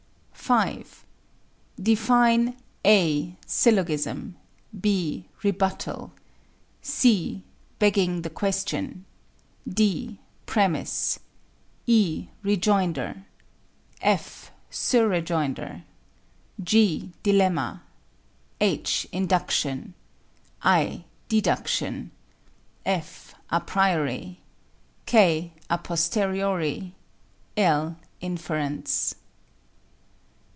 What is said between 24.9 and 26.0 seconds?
(k) a